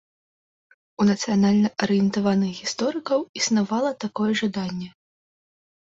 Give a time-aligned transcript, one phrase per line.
[1.03, 4.89] У нацыянальна-арыентаваных гісторыкаў існавала такое жаданне.